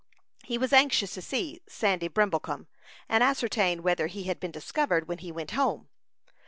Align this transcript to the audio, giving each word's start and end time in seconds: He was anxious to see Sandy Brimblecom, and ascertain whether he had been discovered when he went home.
He 0.43 0.57
was 0.57 0.73
anxious 0.73 1.13
to 1.13 1.21
see 1.21 1.61
Sandy 1.69 2.07
Brimblecom, 2.09 2.65
and 3.07 3.23
ascertain 3.23 3.83
whether 3.83 4.07
he 4.07 4.23
had 4.23 4.39
been 4.39 4.49
discovered 4.49 5.07
when 5.07 5.19
he 5.19 5.31
went 5.31 5.51
home. 5.51 5.89